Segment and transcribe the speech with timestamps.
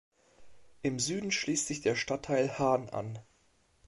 [0.81, 3.19] Im Süden schließt sich der Stadtteil Hahn an.